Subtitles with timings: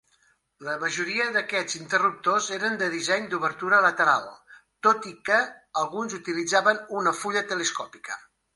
[0.67, 4.25] La majoria d'aquests interruptors eren de disseny d'obertura lateral,
[4.89, 5.37] tot i que
[5.85, 8.23] alguns utilitzaven una fulla telescòpica.